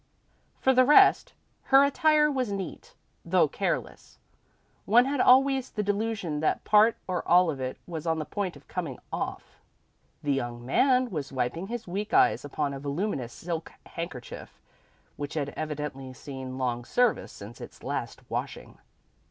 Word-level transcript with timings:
For 0.59 0.73
the 0.73 0.83
rest, 0.83 1.33
her 1.65 1.83
attire 1.83 2.31
was 2.31 2.51
neat, 2.51 2.95
though 3.23 3.47
careless. 3.47 4.17
One 4.85 5.05
had 5.05 5.21
always 5.21 5.69
the 5.69 5.83
delusion 5.83 6.39
that 6.39 6.63
part 6.63 6.97
or 7.07 7.21
all 7.27 7.51
of 7.51 7.59
it 7.59 7.77
was 7.85 8.07
on 8.07 8.17
the 8.17 8.25
point 8.25 8.55
of 8.55 8.67
coming 8.67 8.97
off. 9.13 9.61
The 10.23 10.33
young 10.33 10.65
man 10.65 11.11
was 11.11 11.31
wiping 11.31 11.67
his 11.67 11.87
weak 11.87 12.15
eyes 12.15 12.43
upon 12.43 12.73
a 12.73 12.79
voluminous 12.79 13.31
silk 13.31 13.73
handkerchief 13.85 14.59
which 15.17 15.35
had 15.35 15.49
evidently 15.49 16.13
seen 16.13 16.57
long 16.57 16.83
service 16.83 17.31
since 17.31 17.61
its 17.61 17.83
last 17.83 18.27
washing. 18.27 18.79